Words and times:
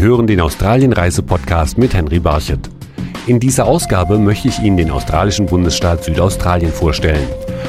Sie 0.00 0.06
hören 0.06 0.26
den 0.26 0.40
Australien-Reise-Podcast 0.40 1.76
mit 1.76 1.92
Henry 1.92 2.20
Barchet. 2.20 2.70
In 3.30 3.38
dieser 3.38 3.66
Ausgabe 3.66 4.18
möchte 4.18 4.48
ich 4.48 4.58
Ihnen 4.58 4.76
den 4.76 4.90
australischen 4.90 5.46
Bundesstaat 5.46 6.02
Südaustralien 6.02 6.72
vorstellen. 6.72 7.28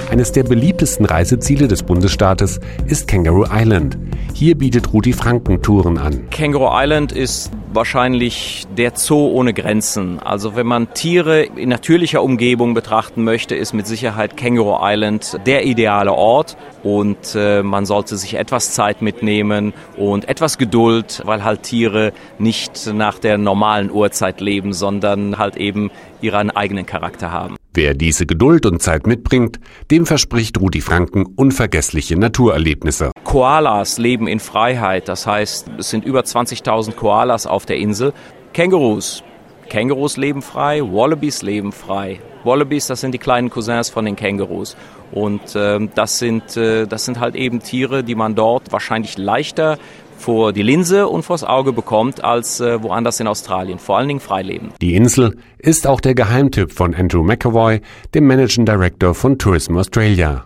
Eines 0.10 0.32
der 0.32 0.42
beliebtesten 0.42 1.06
Reiseziele 1.06 1.68
des 1.68 1.84
Bundesstaates 1.84 2.60
ist 2.88 3.08
Kangaroo 3.08 3.46
Island. 3.48 3.96
Hier 4.34 4.58
bietet 4.58 4.92
Rudi 4.92 5.14
Franken 5.14 5.62
Touren 5.62 6.00
an. 6.00 6.28
Kangaroo 6.32 6.72
Island 6.72 7.12
ist 7.12 7.52
wahrscheinlich 7.74 8.66
der 8.76 8.94
Zoo 8.96 9.28
ohne 9.28 9.54
Grenzen. 9.54 10.20
Also 10.20 10.56
wenn 10.56 10.68
man 10.68 10.94
Tiere 10.94 11.44
in 11.44 11.70
natürlicher 11.70 12.24
Umgebung 12.24 12.74
betrachten 12.74 13.24
möchte, 13.24 13.56
ist 13.56 13.74
mit 13.74 13.88
Sicherheit 13.88 14.38
Kangaroo 14.38 14.78
Island 14.82 15.40
der 15.46 15.66
ideale 15.66 16.14
Ort 16.14 16.58
und 16.84 17.36
äh, 17.36 17.64
man 17.64 17.86
sollte 17.86 18.18
sich 18.18 18.34
etwas 18.34 18.74
Zeit 18.74 19.02
mitnehmen 19.02 19.74
und 19.98 20.28
etwas 20.28 20.58
Geduld, 20.58 21.22
weil 21.26 21.44
halt 21.44 21.64
Tiere 21.64 22.12
nicht 22.40 22.92
nach 22.94 23.20
der 23.20 23.38
normalen 23.38 23.92
Uhrzeit 23.92 24.42
leben, 24.42 24.74
sondern 24.74 25.38
halt 25.38 25.51
eben 25.58 25.92
ihren 26.22 26.52
eigenen 26.52 26.86
Charakter 26.86 27.32
haben. 27.32 27.58
Wer 27.74 27.94
diese 27.94 28.26
Geduld 28.26 28.66
und 28.66 28.82
Zeit 28.82 29.08
mitbringt, 29.08 29.60
dem 29.92 30.06
verspricht 30.06 30.60
Rudi 30.60 30.82
Franken 30.82 31.26
unvergessliche 31.26 32.18
Naturerlebnisse. 32.18 33.12
Koalas 33.24 33.98
leben 33.98 34.28
in 34.28 34.40
Freiheit, 34.40 35.08
das 35.08 35.26
heißt, 35.26 35.70
es 35.78 35.90
sind 35.90 36.04
über 36.04 36.22
20.000 36.22 36.94
Koalas 36.94 37.48
auf 37.48 37.66
der 37.66 37.78
Insel. 37.78 38.14
Kängurus. 38.54 39.24
Kängurus 39.70 40.18
leben 40.18 40.42
frei, 40.42 40.82
Wallabies 40.82 41.44
leben 41.44 41.72
frei. 41.72 42.20
Wallabies, 42.44 42.88
das 42.88 43.00
sind 43.00 43.14
die 43.14 43.20
kleinen 43.20 43.50
Cousins 43.50 43.90
von 43.90 44.04
den 44.04 44.18
Kängurus. 44.18 44.76
Und 45.12 45.56
äh, 45.56 45.80
das, 45.96 46.20
sind, 46.20 46.58
äh, 46.58 46.88
das 46.88 47.06
sind 47.06 47.20
halt 47.20 47.36
eben 47.36 47.62
Tiere, 47.62 48.04
die 48.04 48.16
man 48.16 48.36
dort 48.36 48.72
wahrscheinlich 48.72 49.18
leichter 49.18 49.78
vor 50.22 50.54
die 50.54 50.64
Linse 50.64 51.08
und 51.08 51.24
vors 51.24 51.44
Auge 51.44 51.74
bekommt 51.74 52.24
als 52.24 52.60
äh, 52.60 52.82
woanders 52.82 53.20
in 53.20 53.28
Australien, 53.28 53.80
vor 53.80 53.98
allen 53.98 54.08
Dingen 54.08 54.20
Freileben. 54.20 54.70
Die 54.82 54.96
Insel 54.96 55.36
ist 55.62 55.86
auch 55.88 56.02
der 56.02 56.16
Geheimtipp 56.16 56.72
von 56.74 56.96
Andrew 56.96 57.24
McAvoy, 57.24 57.82
dem 58.14 58.26
Managing 58.28 58.66
Director 58.66 59.14
von 59.14 59.38
Tourism 59.38 59.78
Australia. 59.78 60.46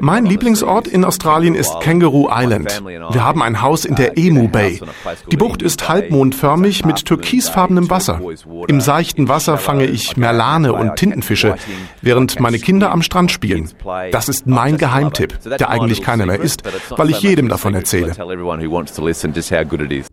Mein 0.00 0.26
Lieblingsort 0.26 0.88
in 0.88 1.04
Australien 1.04 1.54
ist 1.54 1.80
Kangaroo 1.80 2.28
Island. 2.30 2.82
Wir 2.84 3.24
haben 3.24 3.42
ein 3.42 3.62
Haus 3.62 3.84
in 3.84 3.96
der 3.96 4.16
Emu 4.16 4.48
Bay. 4.48 4.80
Die 5.30 5.36
Bucht 5.36 5.62
ist 5.62 5.88
halbmondförmig 5.88 6.84
mit 6.84 7.04
türkisfarbenem 7.04 7.90
Wasser. 7.90 8.20
Im 8.68 8.80
seichten 8.80 9.28
Wasser 9.28 9.58
fange 9.58 9.86
ich 9.86 10.16
Merlane 10.16 10.72
und 10.72 10.96
Tintenfische, 10.96 11.56
während 12.02 12.40
meine 12.40 12.58
Kinder 12.58 12.92
am 12.92 13.02
Strand 13.02 13.30
spielen. 13.32 13.70
Das 14.12 14.28
ist 14.28 14.46
mein 14.46 14.78
Geheimtipp, 14.78 15.38
der 15.44 15.70
eigentlich 15.70 16.02
keiner 16.02 16.26
mehr 16.26 16.40
ist, 16.40 16.62
weil 16.96 17.10
ich 17.10 17.20
jedem 17.20 17.48
davon 17.48 17.74
erzähle. 17.74 18.12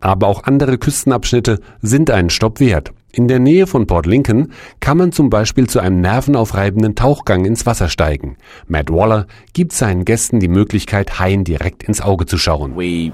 Aber 0.00 0.28
auch 0.28 0.44
andere 0.44 0.78
Küstenabschnitte 0.78 1.60
sind 1.82 2.10
einen 2.10 2.30
Stopp 2.30 2.60
wert. 2.60 2.92
In 3.12 3.28
der 3.28 3.38
Nähe 3.38 3.66
von 3.66 3.86
Port 3.86 4.06
Lincoln 4.06 4.52
kann 4.80 4.96
man 4.96 5.12
zum 5.12 5.30
Beispiel 5.30 5.68
zu 5.68 5.78
einem 5.78 6.00
nervenaufreibenden 6.00 6.96
Tauchgang 6.96 7.44
ins 7.44 7.64
Wasser 7.64 7.88
steigen. 7.88 8.36
Matt 8.66 8.90
Waller 8.90 9.26
gibt 9.52 9.72
seinen 9.72 10.04
Gästen 10.04 10.40
die 10.40 10.48
Möglichkeit, 10.48 11.20
Haien 11.20 11.44
direkt 11.44 11.84
ins 11.84 12.00
Auge 12.00 12.26
zu 12.26 12.38
schauen. 12.38 12.76
Wir 12.76 13.12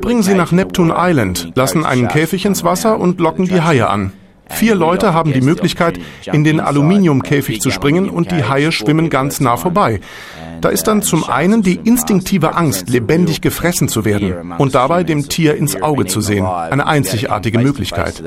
bringen 0.00 0.22
sie 0.22 0.34
nach 0.34 0.52
Neptune 0.52 0.94
Island, 0.96 1.52
lassen 1.54 1.84
einen 1.84 2.08
Käfig 2.08 2.44
ins 2.44 2.64
Wasser 2.64 2.98
und 2.98 3.20
locken 3.20 3.46
die 3.46 3.60
Haie 3.60 3.88
an. 3.88 4.12
Vier 4.50 4.74
Leute 4.74 5.14
haben 5.14 5.32
die 5.32 5.40
Möglichkeit, 5.40 5.98
in 6.32 6.44
den 6.44 6.60
Aluminiumkäfig 6.60 7.60
zu 7.60 7.70
springen 7.70 8.08
und 8.08 8.30
die 8.30 8.44
Haie 8.44 8.72
schwimmen 8.72 9.10
ganz 9.10 9.40
nah 9.40 9.56
vorbei. 9.56 10.00
Da 10.60 10.70
ist 10.70 10.88
dann 10.88 11.02
zum 11.02 11.24
einen 11.24 11.62
die 11.62 11.76
instinktive 11.76 12.56
Angst, 12.56 12.88
lebendig 12.88 13.40
gefressen 13.40 13.88
zu 13.88 14.04
werden 14.04 14.52
und 14.58 14.74
dabei 14.74 15.04
dem 15.04 15.28
Tier 15.28 15.54
ins 15.56 15.80
Auge 15.80 16.06
zu 16.06 16.20
sehen. 16.20 16.44
Eine 16.44 16.86
einzigartige 16.86 17.58
Möglichkeit. 17.58 18.22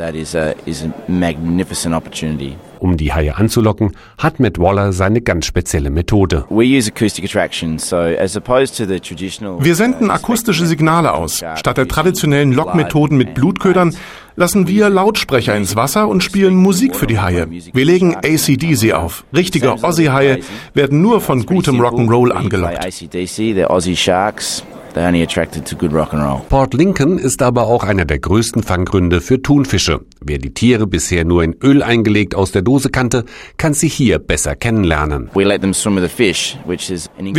Um 2.82 2.98
die 2.98 3.14
Haie 3.14 3.38
anzulocken, 3.38 3.92
hat 4.18 4.40
Matt 4.40 4.58
Waller 4.58 4.92
seine 4.92 5.22
ganz 5.22 5.46
spezielle 5.46 5.92
Methode. 5.92 6.46
Wir 9.64 9.76
senden 9.76 10.10
akustische 10.10 10.66
Signale 10.66 11.14
aus. 11.14 11.44
Statt 11.58 11.78
der 11.78 11.88
traditionellen 11.88 12.52
Lockmethoden 12.54 13.20
mit 13.20 13.36
Blutködern 13.36 13.96
lassen 14.36 14.68
wir 14.68 14.90
Lautsprecher 14.90 15.56
ins 15.56 15.76
Wasser 15.76 16.08
und 16.08 16.24
spielen 16.24 16.56
Musik 16.56 16.96
für 16.96 17.06
die 17.06 17.20
Haie. 17.20 17.48
Wir 17.52 17.86
legen 17.86 18.16
ACDC 18.16 18.94
auf. 18.94 19.26
Richtige 19.32 19.74
Aussie-Haie 19.74 20.40
werden 20.74 21.04
nur 21.04 21.22
von 21.22 21.46
gutem 21.46 21.80
Rock'n'Roll 21.80 22.32
angelockt. 22.32 22.80
Port 26.50 26.74
Lincoln 26.74 27.18
ist 27.18 27.42
aber 27.42 27.64
auch 27.64 27.84
einer 27.84 28.06
der 28.06 28.20
größten 28.20 28.64
Fanggründe 28.64 29.22
für 29.22 29.42
Thunfische. 29.42 30.02
Wer 30.20 30.38
die 30.38 30.54
Tiere 30.54 30.86
bisher 30.86 31.26
nur 31.26 31.44
in 31.44 31.56
Öl 31.64 31.82
eingelegt 31.82 32.36
aus 32.36 32.52
der 32.52 32.62
Dose 32.62 32.90
kannte, 32.90 33.26
kann 33.58 33.74
sie 33.74 33.88
hier 33.88 34.20
besser 34.20 34.56
kennenlernen. 34.56 35.30
Wir 35.34 35.46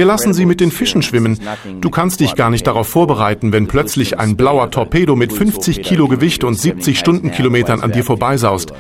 lassen 0.05 0.33
sie 0.33 0.47
mit 0.47 0.61
den 0.61 0.71
Fischen 0.71 1.03
schwimmen. 1.03 1.39
Du 1.81 1.91
kannst 1.91 2.21
dich 2.21 2.35
gar 2.35 2.51
nicht 2.51 2.67
darauf 2.67 2.89
vorbereiten, 2.89 3.53
wenn 3.53 3.67
plötzlich 3.67 4.19
ein 4.19 4.37
blauer 4.37 4.71
Torpedo 4.71 5.15
mit 5.15 5.33
50 5.33 5.83
Kilo 5.83 6.09
Gewicht 6.09 6.45
und 6.45 6.55
70 6.55 6.99
Stundenkilometern 6.99 7.81
an 7.81 7.93
dir 7.93 8.05
vorbeisaust. 8.05 8.73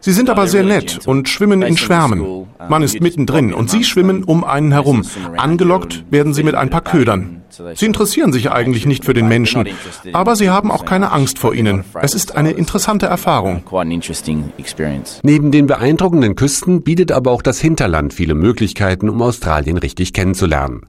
Sie 0.00 0.12
sind 0.12 0.28
aber 0.28 0.46
sehr 0.46 0.64
nett 0.64 1.00
und 1.06 1.30
schwimmen 1.30 1.62
in 1.62 1.78
Schwärmen. 1.78 2.46
Man 2.68 2.82
ist 2.82 3.00
mittendrin 3.00 3.54
und 3.54 3.70
sie 3.70 3.84
schwimmen 3.84 4.22
um 4.22 4.44
einen 4.44 4.72
herum. 4.72 5.02
Angelockt 5.38 6.04
werden 6.10 6.34
sie 6.34 6.42
mit 6.42 6.54
ein 6.54 6.68
paar 6.68 6.82
Ködern. 6.82 7.43
Sie 7.74 7.86
interessieren 7.86 8.32
sich 8.32 8.50
eigentlich 8.50 8.86
nicht 8.86 9.04
für 9.04 9.14
den 9.14 9.28
Menschen, 9.28 9.66
aber 10.12 10.36
sie 10.36 10.50
haben 10.50 10.70
auch 10.70 10.84
keine 10.84 11.12
Angst 11.12 11.38
vor 11.38 11.54
ihnen. 11.54 11.84
Es 12.00 12.14
ist 12.14 12.36
eine 12.36 12.52
interessante 12.52 13.06
Erfahrung. 13.06 13.62
Neben 15.22 15.50
den 15.50 15.66
beeindruckenden 15.66 16.34
Küsten 16.34 16.82
bietet 16.82 17.12
aber 17.12 17.30
auch 17.30 17.42
das 17.42 17.60
Hinterland 17.60 18.12
viele 18.12 18.34
Möglichkeiten, 18.34 19.08
um 19.08 19.22
Australien 19.22 19.78
richtig 19.78 20.12
kennenzulernen. 20.12 20.82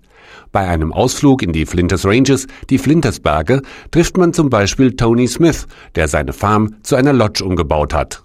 Bei 0.52 0.68
einem 0.68 0.94
Ausflug 0.94 1.44
in 1.44 1.52
die 1.52 1.66
Flinders 1.66 2.06
Ranges, 2.06 2.48
die 2.70 2.78
Flintersberge, 2.78 3.62
trifft 3.92 4.18
man 4.18 4.34
zum 4.34 4.50
Beispiel 4.50 4.96
Tony 4.96 5.28
Smith, 5.28 5.68
der 5.96 6.08
seine 6.08 6.34
Farm 6.34 6.76
zu 6.82 6.96
einer 6.96 7.14
Lodge 7.14 7.44
umgebaut 7.44 7.94
hat. 7.94 8.25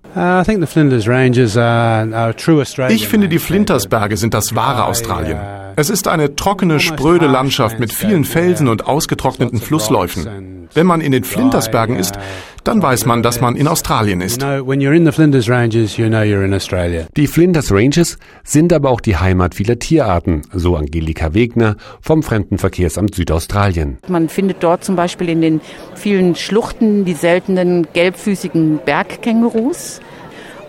Ich 2.91 3.09
finde, 3.09 3.29
die 3.29 3.39
Flintersberge 3.39 4.17
sind 4.17 4.35
das 4.35 4.55
wahre 4.55 4.85
Australien. 4.85 5.39
Es 5.77 5.89
ist 5.89 6.09
eine 6.09 6.37
trockene, 6.37 6.81
spröde 6.81 7.27
Landschaft 7.27 7.79
mit 7.79 7.93
vielen 7.93 8.25
Felsen 8.25 8.69
und 8.69 8.87
ausgetrockneten 8.87 9.61
Flussläufen. 9.61 10.69
Wenn 10.75 10.87
man 10.87 11.01
in 11.01 11.13
den 11.13 11.25
Flintersbergen 11.25 11.97
ist, 11.97 12.19
dann 12.65 12.83
weiß 12.83 13.07
man, 13.07 13.23
dass 13.23 13.41
man 13.41 13.57
in 13.57 13.69
Australien 13.69 14.21
ist. 14.21 14.43
Die 17.17 17.27
Flinders 17.27 17.73
Ranges 17.73 18.19
sind 18.45 18.73
aber 18.73 18.91
auch 18.91 19.01
die 19.01 19.17
Heimat 19.17 19.55
vieler 19.55 19.79
Tierarten, 19.79 20.43
so 20.53 20.77
Angelika 20.77 21.35
Wegner 21.35 21.77
vom 22.01 22.23
Fremdenverkehrsamt 22.23 23.15
Südaustralien. 23.15 23.99
Man 24.09 24.29
findet 24.29 24.63
dort 24.63 24.85
zum 24.85 24.97
Beispiel 24.97 25.29
in 25.29 25.41
den 25.41 25.61
vielen 25.95 26.35
Schluchten 26.35 27.05
die 27.05 27.15
seltenen 27.15 27.87
gelbfüßigen 27.93 28.81
Bergkängurus. 28.85 30.01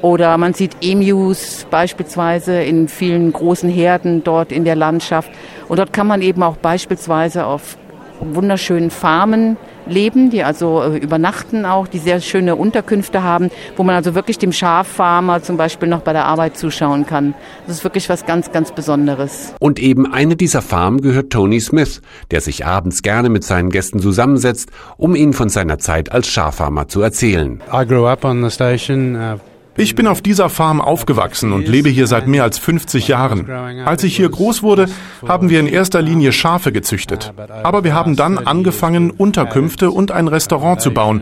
Oder 0.01 0.35
man 0.37 0.55
sieht 0.55 0.77
Emus 0.81 1.67
beispielsweise 1.69 2.61
in 2.63 2.87
vielen 2.87 3.31
großen 3.31 3.69
Herden 3.69 4.23
dort 4.23 4.51
in 4.51 4.65
der 4.65 4.75
Landschaft. 4.75 5.29
Und 5.67 5.77
dort 5.77 5.93
kann 5.93 6.07
man 6.07 6.23
eben 6.23 6.41
auch 6.41 6.57
beispielsweise 6.57 7.45
auf 7.45 7.77
wunderschönen 8.19 8.89
Farmen 8.89 9.57
leben, 9.87 10.29
die 10.29 10.43
also 10.43 10.81
äh, 10.81 10.97
übernachten 10.97 11.65
auch, 11.65 11.87
die 11.87 11.99
sehr 11.99 12.21
schöne 12.21 12.55
Unterkünfte 12.55 13.23
haben, 13.23 13.49
wo 13.75 13.83
man 13.83 13.95
also 13.95 14.15
wirklich 14.15 14.37
dem 14.37 14.51
Schaffarmer 14.51 15.41
zum 15.41 15.57
Beispiel 15.57 15.87
noch 15.87 16.01
bei 16.01 16.13
der 16.13 16.25
Arbeit 16.25 16.57
zuschauen 16.57 17.05
kann. 17.05 17.33
Das 17.67 17.77
ist 17.77 17.83
wirklich 17.83 18.09
was 18.09 18.25
ganz, 18.25 18.51
ganz 18.51 18.71
Besonderes. 18.71 19.53
Und 19.59 19.79
eben 19.79 20.11
eine 20.11 20.35
dieser 20.35 20.61
Farmen 20.61 21.01
gehört 21.01 21.31
Tony 21.31 21.59
Smith, 21.59 22.01
der 22.31 22.41
sich 22.41 22.65
abends 22.65 23.01
gerne 23.01 23.29
mit 23.29 23.43
seinen 23.43 23.69
Gästen 23.69 23.99
zusammensetzt, 23.99 24.71
um 24.97 25.15
ihnen 25.15 25.33
von 25.33 25.49
seiner 25.49 25.79
Zeit 25.79 26.11
als 26.11 26.27
Schaffarmer 26.27 26.87
zu 26.87 27.01
erzählen. 27.01 27.61
I 27.73 27.85
grew 27.85 28.07
up 28.07 28.23
on 28.23 28.43
the 28.43 28.49
station, 28.49 29.15
uh 29.15 29.50
ich 29.81 29.95
bin 29.95 30.07
auf 30.07 30.21
dieser 30.21 30.49
Farm 30.49 30.79
aufgewachsen 30.79 31.51
und 31.51 31.67
lebe 31.67 31.89
hier 31.89 32.07
seit 32.07 32.27
mehr 32.27 32.43
als 32.43 32.59
50 32.59 33.07
Jahren. 33.07 33.49
Als 33.49 34.03
ich 34.03 34.15
hier 34.15 34.29
groß 34.29 34.63
wurde, 34.63 34.87
haben 35.27 35.49
wir 35.49 35.59
in 35.59 35.67
erster 35.67 36.01
Linie 36.01 36.31
Schafe 36.31 36.71
gezüchtet. 36.71 37.33
Aber 37.63 37.83
wir 37.83 37.93
haben 37.93 38.15
dann 38.15 38.37
angefangen, 38.37 39.11
Unterkünfte 39.11 39.91
und 39.91 40.11
ein 40.11 40.27
Restaurant 40.27 40.81
zu 40.81 40.91
bauen. 40.91 41.21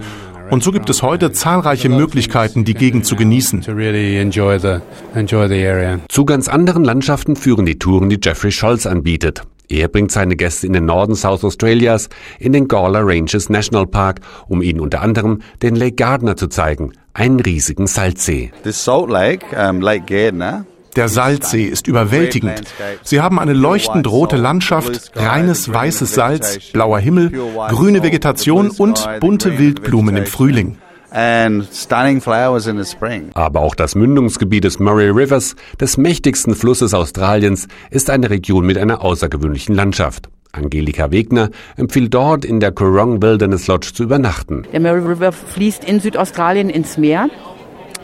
Und 0.50 0.63
so 0.63 0.71
gibt 0.71 0.89
es 0.89 1.03
heute 1.03 1.31
zahlreiche 1.31 1.89
Möglichkeiten, 1.89 2.65
die 2.65 2.73
Gegend 2.73 3.06
zu 3.06 3.15
genießen. 3.15 3.61
Zu 6.09 6.25
ganz 6.25 6.47
anderen 6.47 6.83
Landschaften 6.83 7.35
führen 7.35 7.65
die 7.65 7.77
Touren, 7.77 8.09
die 8.09 8.19
Jeffrey 8.21 8.51
Scholz 8.51 8.85
anbietet. 8.85 9.44
Er 9.71 9.88
bringt 9.88 10.12
seine 10.12 10.36
Gäste 10.36 10.66
in 10.66 10.74
den 10.74 10.86
Norden 10.86 11.16
South 11.16 11.44
Australias, 11.44 12.10
in 12.39 12.54
den 12.54 12.68
Gawler 12.68 13.01
Ranges 13.04 13.50
National 13.50 13.86
Park, 13.86 14.21
um 14.48 14.63
ihnen 14.63 14.80
unter 14.80 15.01
anderem 15.01 15.42
den 15.62 15.75
Lake 15.75 15.95
Gardner 15.95 16.36
zu 16.36 16.48
zeigen, 16.48 16.94
einen 17.13 17.39
riesigen 17.39 17.86
Salzsee. 17.86 18.51
This 18.63 18.83
Salt 18.83 19.12
Lake, 19.12 19.45
um, 19.56 19.80
Lake 19.80 20.06
Gardner, 20.07 20.66
Der 20.95 21.07
Salzsee 21.07 21.66
ist 21.66 21.88
überwältigend. 21.88 22.63
Sie 23.04 23.21
haben 23.21 23.38
eine 23.38 23.54
leuchtend 23.54 24.07
rote 24.07 24.38
Landschaft, 24.38 25.12
reines 25.16 25.71
weißes 25.71 26.16
Salz, 26.16 26.71
blauer 26.74 27.00
Himmel, 27.00 27.31
grüne 27.69 28.01
Vegetation 28.01 28.71
und 28.71 29.07
bunte 29.19 29.60
Wildblumen 29.60 30.18
im 30.18 30.25
Frühling. 30.25 30.77
Aber 33.33 33.59
auch 33.61 33.75
das 33.75 33.95
Mündungsgebiet 33.95 34.63
des 34.63 34.79
Murray 34.79 35.09
Rivers, 35.09 35.56
des 35.79 35.97
mächtigsten 35.97 36.56
Flusses 36.56 36.94
Australiens, 36.94 37.67
ist 37.89 38.09
eine 38.09 38.29
Region 38.29 38.65
mit 38.65 38.77
einer 38.77 39.03
außergewöhnlichen 39.03 39.75
Landschaft. 39.75 40.29
Angelika 40.51 41.11
Wegner 41.11 41.51
empfiehlt 41.77 42.13
dort 42.13 42.44
in 42.44 42.59
der 42.59 42.71
Coorong 42.71 43.21
Wilderness 43.21 43.67
Lodge 43.67 43.91
zu 43.94 44.03
übernachten. 44.03 44.65
Der 44.71 44.79
Murray 44.79 45.06
River 45.06 45.31
fließt 45.31 45.83
in 45.83 46.00
Südaustralien 46.00 46.69
ins 46.69 46.97
Meer 46.97 47.29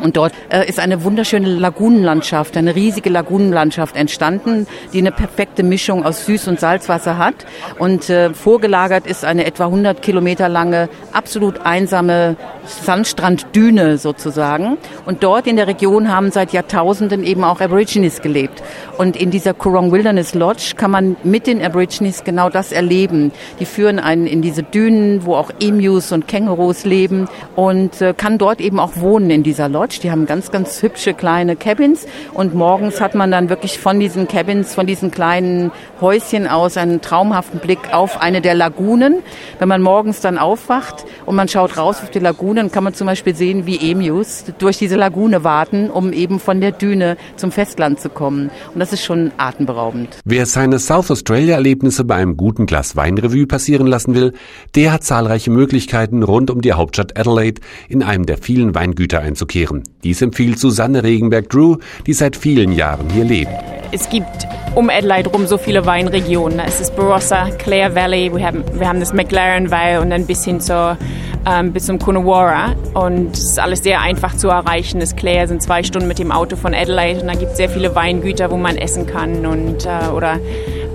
und 0.01 0.17
dort 0.17 0.33
äh, 0.49 0.67
ist 0.67 0.79
eine 0.79 1.03
wunderschöne 1.03 1.47
Lagunenlandschaft, 1.47 2.57
eine 2.57 2.75
riesige 2.75 3.09
Lagunenlandschaft 3.09 3.95
entstanden, 3.95 4.67
die 4.93 4.99
eine 4.99 5.11
perfekte 5.11 5.63
Mischung 5.63 6.05
aus 6.05 6.27
Süß- 6.27 6.49
und 6.49 6.59
Salzwasser 6.59 7.17
hat. 7.17 7.45
Und 7.79 8.09
äh, 8.09 8.33
vorgelagert 8.33 9.07
ist 9.07 9.23
eine 9.23 9.45
etwa 9.45 9.65
100 9.65 10.01
Kilometer 10.01 10.49
lange, 10.49 10.89
absolut 11.13 11.65
einsame 11.65 12.35
Sandstranddüne 12.65 13.97
sozusagen. 13.97 14.77
Und 15.05 15.23
dort 15.23 15.47
in 15.47 15.55
der 15.55 15.67
Region 15.67 16.13
haben 16.13 16.31
seit 16.31 16.51
Jahrtausenden 16.51 17.23
eben 17.23 17.43
auch 17.43 17.61
Aborigines 17.61 18.21
gelebt. 18.21 18.61
Und 18.97 19.15
in 19.15 19.31
dieser 19.31 19.53
Coorong 19.53 19.91
Wilderness 19.91 20.33
Lodge 20.33 20.73
kann 20.75 20.91
man 20.91 21.15
mit 21.23 21.47
den 21.47 21.61
Aborigines 21.61 22.23
genau 22.23 22.49
das 22.49 22.71
erleben. 22.71 23.31
Die 23.59 23.65
führen 23.65 23.99
einen 23.99 24.27
in 24.27 24.41
diese 24.41 24.63
Dünen, 24.63 25.25
wo 25.25 25.35
auch 25.35 25.51
Emus 25.59 26.11
und 26.11 26.27
Kängurus 26.27 26.85
leben 26.85 27.27
und 27.55 28.01
äh, 28.01 28.13
kann 28.15 28.37
dort 28.37 28.59
eben 28.59 28.79
auch 28.79 28.97
wohnen 28.97 29.29
in 29.29 29.43
dieser 29.43 29.69
Lodge. 29.69 29.84
Lodge. 29.85 29.99
Die 30.01 30.09
haben 30.09 30.25
ganz, 30.25 30.49
ganz 30.51 30.81
hübsche 30.81 31.13
kleine 31.13 31.55
Cabins 31.55 32.07
und 32.33 32.55
morgens 32.55 33.01
hat 33.01 33.13
man 33.13 33.29
dann 33.29 33.49
wirklich 33.49 33.77
von 33.77 33.99
diesen 33.99 34.27
Cabins, 34.27 34.73
von 34.73 34.87
diesen 34.87 35.11
kleinen 35.11 35.71
Häuschen 36.01 36.47
aus 36.47 36.77
einen 36.77 37.01
traumhaften 37.01 37.59
Blick 37.59 37.93
auf 37.93 38.19
eine 38.19 38.41
der 38.41 38.55
Lagunen. 38.55 39.19
Wenn 39.59 39.67
man 39.67 39.83
morgens 39.83 40.21
dann 40.21 40.39
aufwacht 40.39 41.05
und 41.27 41.35
man 41.35 41.47
schaut 41.47 41.77
raus 41.77 41.97
auf 42.01 42.09
die 42.09 42.19
Lagunen, 42.19 42.71
kann 42.71 42.83
man 42.83 42.95
zum 42.95 43.05
Beispiel 43.05 43.35
sehen, 43.35 43.67
wie 43.67 43.91
Emus 43.91 44.45
durch 44.57 44.77
diese 44.79 44.95
Lagune 44.95 45.43
warten, 45.43 45.91
um 45.91 46.13
eben 46.13 46.39
von 46.39 46.61
der 46.61 46.71
Düne 46.71 47.17
zum 47.35 47.51
Festland 47.51 47.99
zu 47.99 48.09
kommen. 48.09 48.49
Und 48.73 48.79
das 48.79 48.91
ist 48.91 49.03
schon 49.03 49.31
atemberaubend. 49.37 50.17
Wer 50.25 50.47
seine 50.47 50.79
South 50.79 51.11
Australia-Erlebnisse 51.11 52.05
bei 52.05 52.15
einem 52.15 52.37
guten 52.37 52.65
Glas 52.65 52.95
Weinrevue 52.95 53.45
passieren 53.45 53.85
lassen 53.85 54.15
will, 54.15 54.33
der 54.73 54.93
hat 54.93 55.03
zahlreiche 55.03 55.51
Möglichkeiten, 55.51 56.23
rund 56.23 56.49
um 56.49 56.61
die 56.61 56.73
Hauptstadt 56.73 57.19
Adelaide 57.19 57.61
in 57.87 58.01
einem 58.01 58.25
der 58.25 58.39
vielen 58.39 58.73
Weingüter 58.73 59.19
einzukehren 59.19 59.74
machen. 59.75 59.83
Dies 60.03 60.21
empfiehlt 60.21 60.59
Susanne 60.59 61.03
Regenberg-Drew, 61.03 61.77
die 62.05 62.13
seit 62.13 62.35
vielen 62.35 62.71
Jahren 62.71 63.09
hier 63.09 63.25
lebt. 63.25 63.51
Es 63.91 64.09
gibt 64.09 64.47
um 64.75 64.89
Adelaide 64.89 65.29
rum 65.29 65.47
so 65.47 65.57
viele 65.57 65.85
Weinregionen. 65.85 66.59
Es 66.59 66.81
ist 66.81 66.95
Barossa, 66.95 67.49
Clare 67.57 67.95
Valley, 67.95 68.33
wir 68.33 68.45
haben, 68.45 68.63
wir 68.73 68.89
haben 68.89 68.99
das 68.99 69.13
McLaren 69.13 69.71
Vale 69.71 70.01
und 70.01 70.09
dann 70.09 70.25
bis 70.25 70.43
hin 70.43 70.59
zur, 70.59 70.97
ähm, 71.47 71.71
bis 71.71 71.85
zum 71.85 71.97
Coonawarra. 71.99 72.73
Und 72.93 73.37
es 73.37 73.51
ist 73.51 73.59
alles 73.59 73.83
sehr 73.83 74.01
einfach 74.01 74.35
zu 74.35 74.49
erreichen. 74.49 74.99
Das 74.99 75.15
Clare 75.15 75.47
sind 75.47 75.61
zwei 75.61 75.83
Stunden 75.83 76.07
mit 76.07 76.19
dem 76.19 76.31
Auto 76.31 76.57
von 76.57 76.73
Adelaide 76.73 77.21
und 77.21 77.27
da 77.27 77.33
gibt 77.33 77.51
es 77.51 77.57
sehr 77.57 77.69
viele 77.69 77.95
Weingüter, 77.95 78.51
wo 78.51 78.57
man 78.57 78.75
essen 78.77 79.05
kann 79.05 79.45
und, 79.45 79.85
äh, 79.85 80.09
oder 80.13 80.39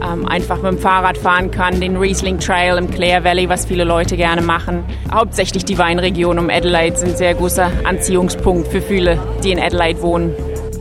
ähm, 0.03 0.27
einfach 0.27 0.63
mit 0.63 0.73
dem 0.73 0.79
Fahrrad 0.79 1.19
fahren 1.19 1.51
kann, 1.51 1.81
den 1.81 1.97
Riesling 1.97 2.39
Trail 2.39 2.79
im 2.79 2.91
Clare 2.91 3.25
Valley, 3.25 3.49
was 3.49 3.67
viele 3.67 3.85
Leute 3.85 4.17
gerne 4.17 4.43
machen. 4.43 4.85
Hauptsächlich 5.13 5.65
die 5.65 5.79
Weinregion 5.79 6.39
um 6.39 6.51
Adelaide 6.51 6.97
sind 6.97 7.17
sehr 7.17 7.35
großer 7.35 7.71
Anziehungspunkt 7.85 8.69
für 8.69 8.81
viele, 8.81 9.19
die 9.43 9.53
in 9.53 9.59
Adelaide 9.59 10.03
wohnen. 10.03 10.33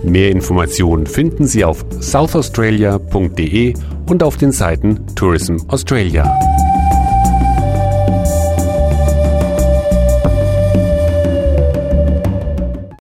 Mehr 0.03 0.31
Informationen 0.31 1.07
finden 1.07 1.45
Sie 1.45 1.65
auf 1.65 1.85
southaustralia.de 1.99 3.73
und 4.09 4.23
auf 4.23 4.37
den 4.37 4.51
Seiten 4.51 5.05
Tourism 5.15 5.57
Australia. 5.67 6.23